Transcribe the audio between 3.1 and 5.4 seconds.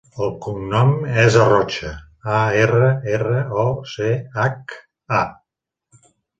erra, o, ce, hac, a.